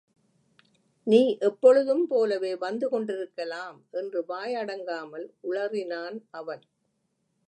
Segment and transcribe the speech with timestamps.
[1.07, 6.63] நீ எப்பொழுதும் போலவே வந்து கொண்டிருக்கலாம் என்று வாய் அடங்காமல் உளறினான் அவன்.